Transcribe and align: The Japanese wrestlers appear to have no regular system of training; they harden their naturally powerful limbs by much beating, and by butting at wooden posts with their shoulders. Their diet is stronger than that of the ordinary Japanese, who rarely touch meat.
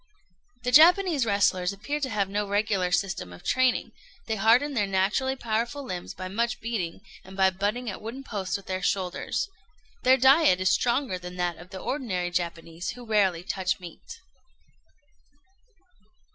The 0.63 0.71
Japanese 0.71 1.27
wrestlers 1.27 1.71
appear 1.71 1.99
to 1.99 2.09
have 2.09 2.27
no 2.27 2.47
regular 2.47 2.91
system 2.91 3.31
of 3.31 3.43
training; 3.43 3.91
they 4.25 4.35
harden 4.35 4.73
their 4.73 4.87
naturally 4.87 5.35
powerful 5.35 5.83
limbs 5.83 6.15
by 6.15 6.27
much 6.27 6.59
beating, 6.59 7.01
and 7.23 7.37
by 7.37 7.51
butting 7.51 7.87
at 7.87 8.01
wooden 8.01 8.23
posts 8.23 8.57
with 8.57 8.65
their 8.65 8.81
shoulders. 8.81 9.47
Their 10.01 10.17
diet 10.17 10.59
is 10.59 10.71
stronger 10.71 11.19
than 11.19 11.35
that 11.35 11.57
of 11.57 11.69
the 11.69 11.77
ordinary 11.79 12.31
Japanese, 12.31 12.89
who 12.95 13.05
rarely 13.05 13.43
touch 13.43 13.79
meat. 13.79 14.21